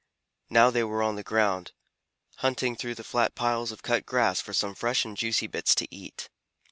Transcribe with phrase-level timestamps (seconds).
[0.49, 1.73] Now they were on the ground,
[2.37, 5.87] hunting through the flat piles of cut grass for some fresh and juicy bits to
[5.93, 6.27] eat.